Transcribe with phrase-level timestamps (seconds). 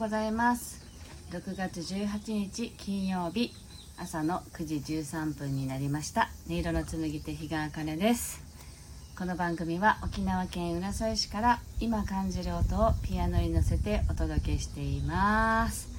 [0.00, 0.82] ございます。
[1.30, 3.52] 6月18日金曜日
[3.98, 6.30] 朝の9時13分になりました。
[6.48, 8.42] 音色の紡手日川茜です。
[9.18, 15.90] この番組は沖縄県浦添市から今感じる音をピアノに乗せてお届けしています。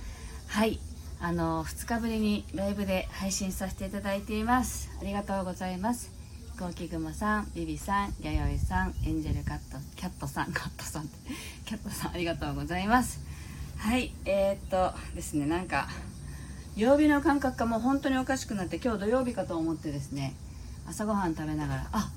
[0.47, 0.79] はい
[1.19, 4.89] あの2日ぶりにライブで配信させていただいています。
[4.99, 6.11] ありがとうございます。
[6.53, 11.07] 飛行機雲さんビビさん弥生さんエンジェルカットキャットさんカットさん
[11.65, 13.30] キャットさんありがとうございます。
[13.81, 15.87] はいえー、っとですねなんか
[16.77, 20.35] 曜日の感覚がもう本当におかしくなって今日土曜日かと思ってですね
[20.87, 22.11] 朝ごはん食べながらあ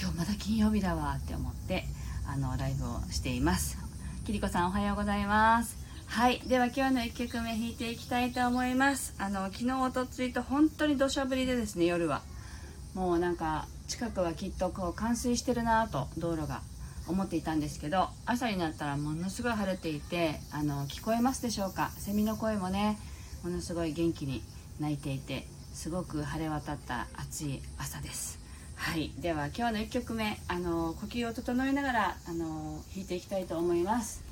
[0.00, 1.86] 今日まだ金曜日だわって思って
[2.24, 3.78] あのライブをしています。
[4.26, 5.76] きりこさんおはようございます。
[6.06, 9.16] はいでは今日の1曲目弾いていきたいと思います。
[9.18, 12.22] あの昨日おとついと本当に土砂降りでですね夜は。
[12.94, 16.60] もうなんか近くはきっとこう冠水してるなと道路が。
[17.08, 21.90] 思っていたんですけど朝になったらものすごい晴れていてあの聞こえますでしょうか？
[21.98, 22.98] セミの声もね
[23.42, 24.42] ものすごい元気に
[24.80, 28.38] 鳴いていてすごく晴れ渡った暑い朝です。
[28.76, 29.10] はい。
[29.18, 34.27] では今日の1曲目あの呼吸を整えながらあの弾いていきたいと思います。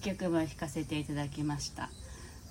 [0.00, 1.90] 曲も弾かせていただきました。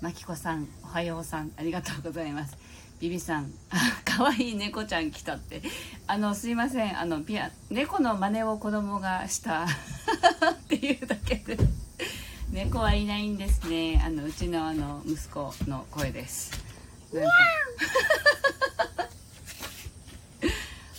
[0.01, 2.57] まきこさんおはようさんありがとうございます。
[2.99, 3.75] ビビさんあ
[4.05, 5.61] 可愛い猫ちゃん来たって。
[6.07, 9.65] あのすいませんあのピア猫の真似を子供がした。
[9.65, 9.67] っ
[10.67, 11.57] ていうだけで。
[12.51, 14.01] 猫はいないんですね。
[14.05, 16.51] あのうちのあの息子の声です。
[17.13, 17.29] なんか。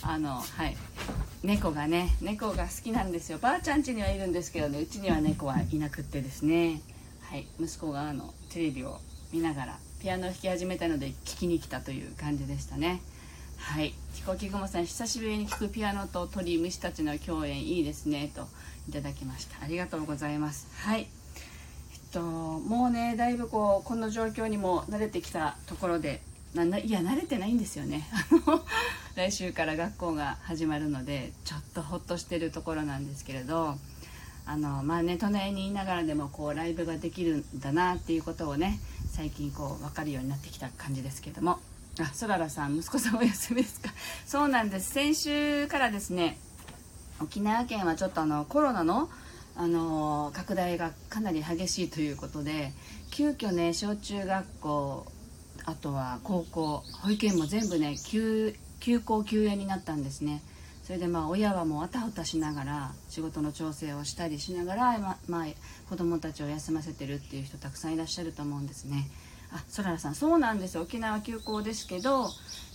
[0.13, 0.77] あのはい。
[1.43, 3.39] 猫がね猫が好きなんですよ。
[3.39, 6.81] ばあちゃん家にはいるんですけどねうちには猫はいなくってですね。
[7.21, 7.47] はい。
[7.59, 8.99] 息子があのテレビを
[9.33, 13.01] 見ながらピアノを弾き始めたので聴きに来たという感じでしたね。
[13.57, 13.93] はい。
[14.13, 18.47] 飛行機雲さん久しぶりに聴くピアノと鳥虫たちの共演いいですねと
[18.87, 19.63] いただきました。
[19.63, 20.67] ありがとうございます。
[20.85, 21.01] はい。
[21.01, 21.07] えっ
[22.11, 26.21] ともうねだいぶこうこの状況にも慣れてきたところで
[26.53, 28.07] ないや慣れてないんですよね。
[28.11, 28.63] あの
[29.15, 33.75] 来週から学校が始まるのでちょっとほっとしてるところなんですけれど
[34.45, 38.79] あのまあね隣にいながらでもこうライブができるんだなっていうことをね
[39.11, 41.59] 最近こう分かるようになってきた感じですけども。
[41.99, 43.89] あそららさん息子さんお休みですか？
[44.25, 44.91] そうなんです。
[44.93, 46.39] 先週からですね
[47.19, 49.09] 沖縄県はちょっとあのコロナの
[49.57, 52.71] あの拡大がかなり激しいということで
[53.11, 55.05] 急遽ね小中学校
[55.65, 60.41] あとは高校保育園も全部ね休休校休園になったんですね。
[60.83, 65.45] それでまあ親はもうあたふたしながら仕事の調整をしたりしながら、ままあ、
[65.89, 69.07] 子供たちを休ませてるっていう人たくさんいらっしゃると思うんですね。
[69.53, 70.79] あそららさんそうなんです。
[70.79, 72.25] 沖縄休校ですけど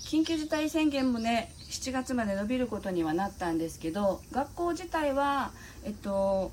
[0.07, 5.51] 緊急事態宣言もね7月まで伸びることにはなったんですけど学校自体は
[5.85, 6.53] えっと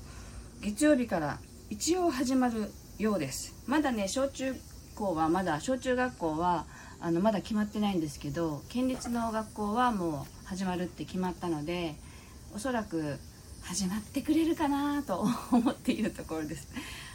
[0.60, 1.38] 月曜日から
[1.70, 3.54] 一応始まるようです。
[3.66, 4.54] まだね小中
[4.94, 6.66] 校はまだ小中学校は
[7.00, 11.94] あのまだ決まってないんですけど県立の学校はもう始まるって決まったので
[12.54, 13.18] おそらく
[13.62, 16.68] 始まってくれるかなと 思っているところです。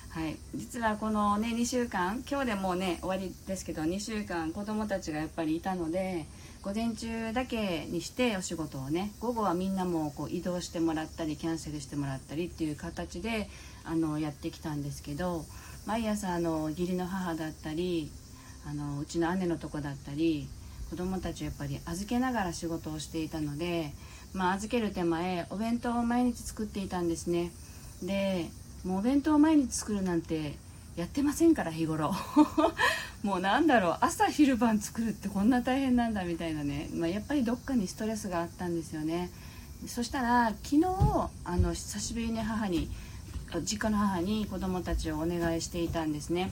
[0.09, 6.25] はい、実はこのね2週間今日でもうね終わりですけど2週間子供たちがやっぱりいたので
[6.63, 13.49] 午前中だけにしてお仕事をね午後はみんなもこう移動してもらったりキャンセルしてもらったりっていう形で
[13.85, 15.45] あのやってきたんですけど
[15.85, 18.11] 毎朝あの義理の母だったり
[18.65, 20.47] あのうちの姉のとこだったり
[20.89, 23.91] 子供たちをやっぱり預けながら仕事をしていたので、
[24.33, 27.51] まあ、預ける手前お弁当を毎日作っていたんですね。
[28.03, 28.49] で
[28.83, 30.55] もうお弁当を毎日作るなんて
[30.95, 32.13] やってませんから日頃。
[33.23, 39.29] もうなんだろう朝昼晩作るってこんな大変なんだみたいなね、まあ、やっぱりどっかにストレスがあったんですよね。
[39.87, 40.85] そしたら昨日
[41.45, 42.89] あの久しぶりに母に
[43.63, 46.51] 実家の母に子供たちをお願いしていたんですね。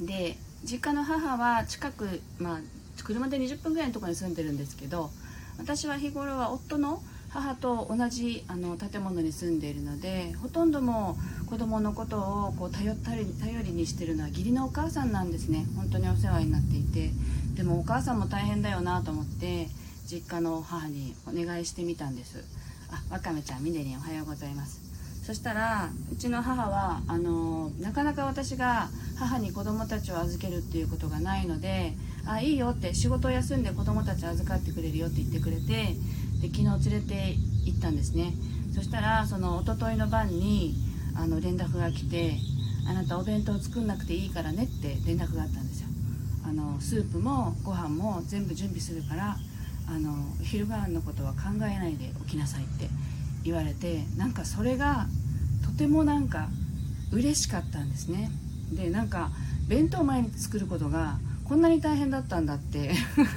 [0.00, 2.60] で実家の母は近く、まあ、
[3.02, 5.10] 車で20分ぐらいのところに住んでるんですけど
[5.58, 11.16] 私は日頃は夫の母と同じあの建物に住んでいるのでほとんども
[11.50, 15.66] 子供のことをこう頼ったり頼りにしてるのは義理のお母さんなんですね。
[15.76, 17.10] 本当にお世話になっていて。
[17.54, 19.68] でもお母さんも大変だよなと思って
[20.06, 22.44] 実家の母にお願いしてみたんです。
[22.90, 24.83] あわかめちゃんみねりんおはようございます。
[25.24, 31.94] そしたらうちの母はあのなかなか私が母に子供たちを預けるっていうことがないので
[32.26, 35.96] あいいよって仕事を休んで子供たち預かってくれるよって言ってくれて
[36.42, 38.34] で昨日連れて行ったんですね。
[38.74, 40.74] そしたらその一昨日の晩に
[41.16, 42.36] あの連絡が来て
[42.86, 45.88] 「あなたお弁当作んなくていいからね」って連絡があったんですよ。
[46.44, 49.38] あのスープもご飯も全部準備するから
[49.88, 50.12] あの
[50.42, 52.90] 昼ご飯のことは考えないでおきなさいって。
[53.44, 55.06] 言われてなんかそれが
[55.64, 56.48] とてもなんか
[57.12, 58.30] 嬉しかったんですね。
[58.72, 59.30] でなんか
[59.68, 62.92] 弁当毎日作ることがこんなに大変だったんだって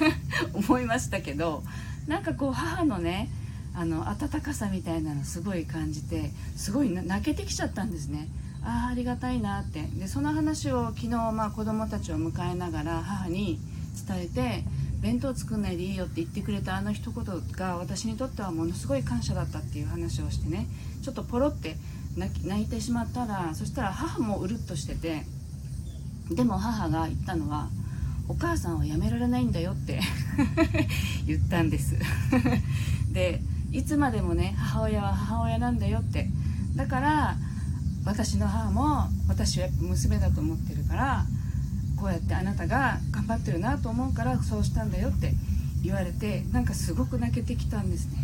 [0.53, 1.63] 思いましたけど
[2.07, 3.29] なんかこう母のね
[3.75, 8.27] あの温かさみたいなのすごい感じてすごい泣けてきちゃったんですね。
[8.63, 9.83] ああありがたいなって。
[9.83, 13.59] でその話を昨日、まあ、子供たちを迎えながら母に
[14.07, 14.63] 伝えて
[15.01, 20.68] 弁当作んないでいいよって言ってくれたあの一言が私にとってはものすごい感謝だったっていう話をしてね。
[21.04, 21.77] ちょっとポロって
[22.18, 25.24] 泣いてしまったらそしたら母もうるっとしてて。
[26.32, 27.70] でも母が言ったのは
[28.27, 30.01] 「お母さんはやめられないんだよ」って
[31.25, 31.96] 言ったんです。
[33.13, 36.30] でいつまでもね母親は母親なんだよって。
[36.75, 37.38] だから
[38.06, 41.25] 私の母も私はやっぱ娘だと思ってるから
[42.00, 45.34] こうやってあなたが頑張ってるなと思うからそうしたんだよって
[45.84, 48.18] 言われてなんかすごく泣けてきたんですね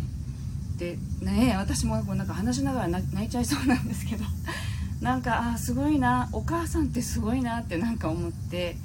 [0.78, 4.24] でね私もこうなんか話しながら泣いちゃいそうなんですけど
[5.00, 8.76] なんかあすごいなお母さんってすごいなってなんか思って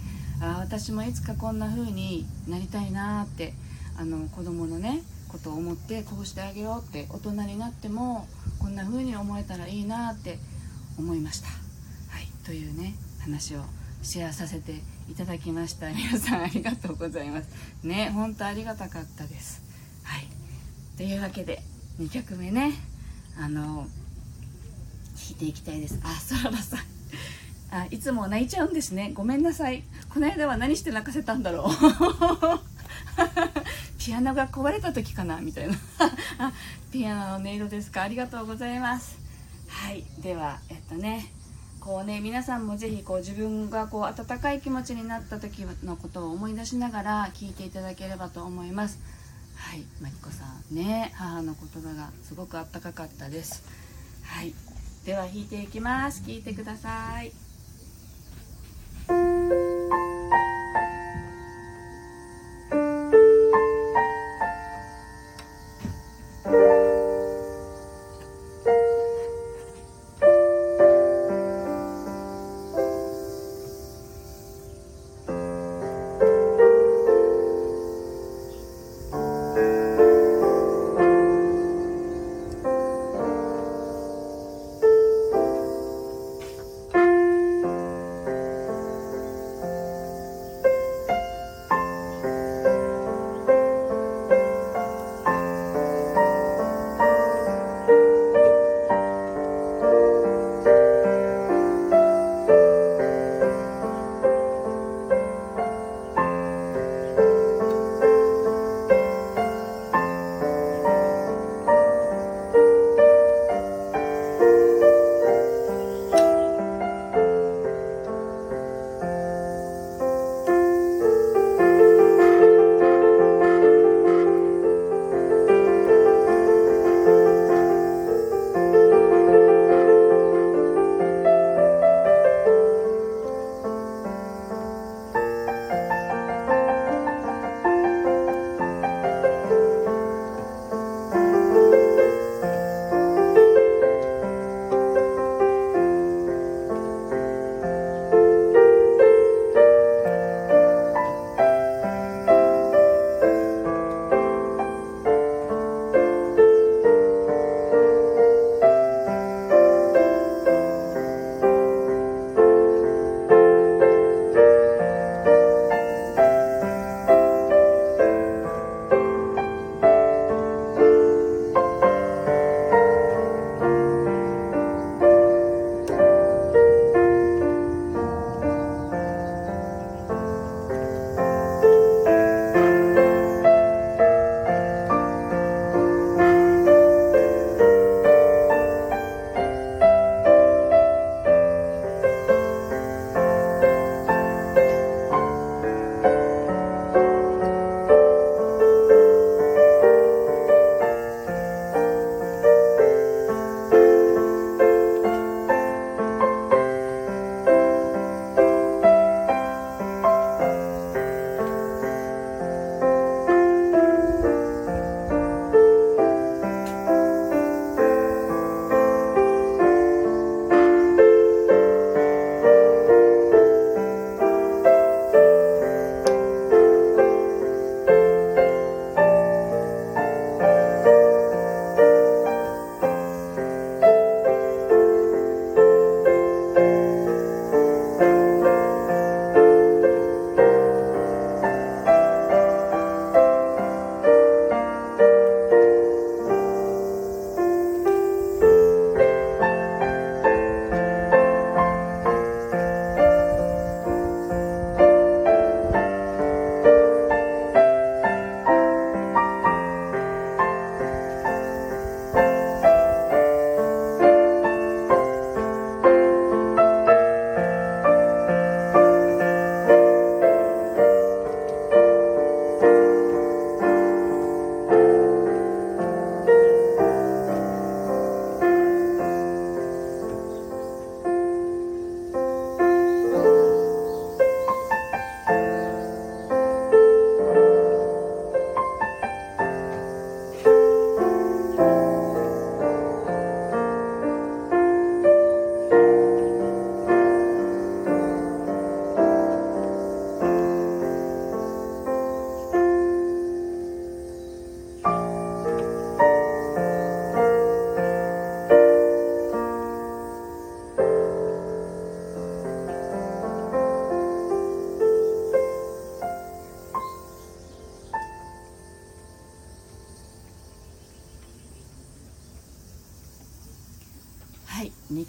[0.42, 3.54] あ私もいつかこんな風になりたいなって
[3.98, 8.28] あの子供のねことを思ってこうしてあげようって大人になっても
[8.60, 10.40] こんな風に思えたらいいなって
[10.98, 11.48] 思いました。
[11.48, 13.64] はい、というね話を
[14.02, 14.74] シェアさせて
[15.10, 15.92] いただきました。
[15.92, 17.50] 皆さんありがとうございます。
[17.84, 19.62] ね本当ありがたかったです。
[20.04, 20.28] はい。
[20.98, 21.62] というわけで
[22.00, 22.74] 2曲目ね。
[23.38, 23.88] あの
[25.16, 26.00] 弾いていきたいです。
[26.04, 26.80] あそららさん。
[27.72, 29.12] あいつも泣いちゃうんですね。
[29.14, 29.84] ごめんなさい。
[30.10, 31.70] この間は何して泣かせたんだろう。
[34.00, 35.76] ピアノが壊れた時かなみたいな。
[36.40, 36.52] あ
[36.92, 38.02] ピアノの音色ですか。
[38.02, 39.20] ありがとうございます。
[39.68, 40.04] はい。
[40.20, 41.32] ではえっとね。
[41.80, 49.00] こうね皆さんもぜひこう自分がこう温かい気持ちになった時のことを思い出しながら聞いていただければと思います。
[49.56, 53.64] はいマリコさんね母の言葉がすごくあったかかったです。
[54.24, 54.54] はい
[55.06, 56.24] では弾いていきます。
[56.24, 57.49] 聞いてください。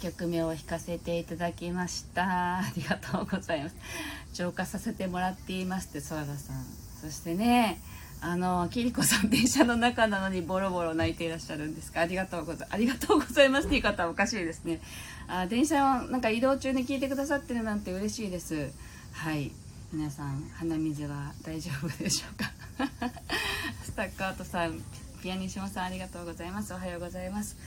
[0.01, 2.57] 曲目を弾かせていただきました。
[2.57, 3.75] ありがとうございます。
[4.33, 6.65] 浄化させてもらっていますってソラガさん。
[7.01, 7.79] そしてね
[8.19, 12.01] あのキリコさん電車の中なのにボロボロ泣いていらっしゃるんですか。
[12.01, 13.67] ありがとうございますありがとうございます。
[13.67, 14.81] って言い方はおかしいですね。
[15.27, 18.71] あ電車をなんか移動中に聞いてくださってるなんて嬉しいです。
[19.13, 19.51] はい。
[19.93, 22.51] 皆さん鼻水は大丈夫でしょうか。
[23.83, 24.81] スタッカートさん
[25.21, 26.73] ピアニッシモさんありがとうございます。
[26.73, 27.57] おはようございます。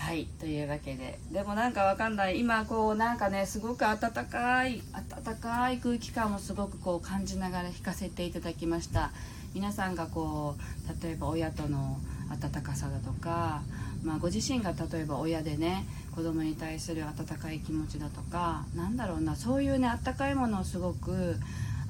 [0.00, 1.18] はいというわけで。
[1.30, 2.40] でもなんかわかんない。
[2.40, 9.12] 今こうなんかねすごく暖かい暖かい空気感をすごくこう感じながら弾かせていただきました。
[9.54, 11.98] 皆さんがこう例えば親との
[12.30, 13.62] 温かさだとか、
[14.02, 21.36] まあ、ご自身が例えば親でね子供に対する温かい気持ちだとかなんだろうなそういうねあったかいものをすごく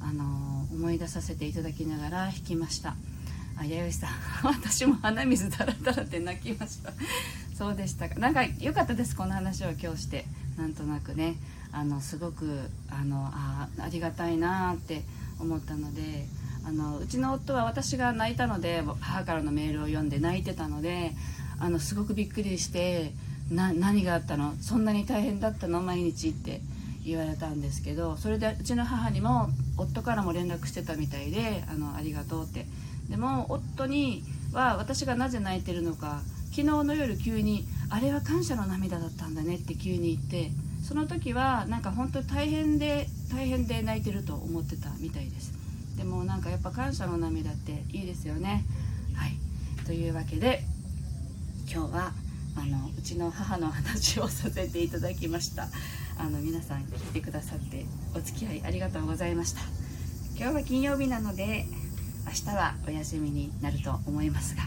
[0.02, 2.96] あの思い出させていただきながら弾きました。
[3.60, 4.10] あ弥生さん。
[4.48, 6.92] 私も鼻水だらだらって泣きました。
[7.60, 8.14] そうでしたか。
[8.14, 10.24] なんか良かったですこの話を今日して。
[10.56, 11.34] なんとなくね。
[11.72, 15.02] あのすごくあのあありがたいなって
[15.38, 16.24] 思ったので。
[16.64, 21.12] あのうちの夫は私が泣いたので母からのメールを読んで泣いてたので
[21.58, 23.12] あのすごくびっくりして
[23.50, 24.54] な何があったの？
[24.60, 25.80] そんなに大変だったの？
[25.80, 26.60] 毎日って
[27.04, 32.66] 言われたんですけどそれでうちの母にも夫からも連絡してたみたいであのありがとうって。
[33.08, 40.50] でも夫には私がなぜ泣いてるのか昨日の夜急に「あれは感謝の涙だったんだね」って急に言って
[40.86, 45.52] その時はなんか本当大変で大変で泣いてると思ってたみたいです。
[45.96, 48.64] でもなんかやっぱ感謝の涙っていいですよね。
[49.14, 49.36] はい。
[49.84, 50.64] というわけで
[51.70, 52.12] 今日は
[52.56, 55.68] あのうちの母の話をさせていただきました。
[56.18, 59.60] あの皆さん聞いてくださってお付き合いありがとうございました。
[60.36, 61.66] 今日は金曜日なので
[62.26, 64.62] 明日はお休みになると思いますが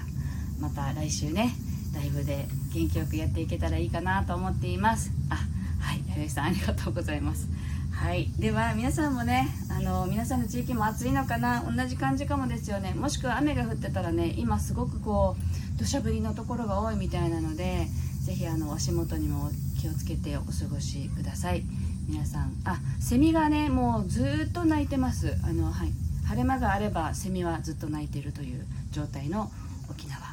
[0.59, 1.53] また来週ね
[1.95, 5.11] ライブで元気よくやっていけたらいいかなと思っています。
[5.29, 5.35] あ
[5.79, 7.47] はい弥生さんありがとうございます。
[7.91, 12.93] はいでは皆さんもねあの皆さんの地域も暑いのかな同じ感じかもですよね。
[12.95, 17.87] もしくは雨が降ってたらね今すごくこう土砂降りのところが多いみたいなので
[18.25, 21.63] ぜひあの足元にも気をつけてお過ごしください。
[22.07, 25.37] 皆さんあセミがねもうずっと鳴いてます。
[25.43, 25.93] あのはい
[26.27, 29.51] 晴れ間があればセミはずっと鳴いてるという状態の
[29.89, 30.32] 沖縄。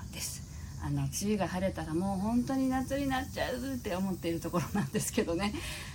[0.82, 5.52] あの梅雨が晴れたらもう本当に夏になっちゃうって思っているところなんですけどね。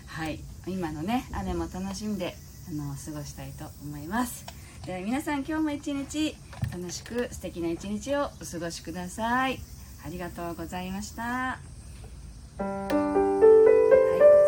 [0.07, 0.39] はい。
[0.67, 2.35] 今のね雨も楽しんで
[2.69, 4.45] あの過ごしたいと思います。
[4.85, 6.35] では皆さん今日も一日
[6.71, 9.59] 楽しく素敵な一日をお過ごしください。
[10.05, 11.23] ありがとうございました。
[11.23, 12.95] はい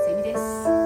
[0.07, 0.76] セミです。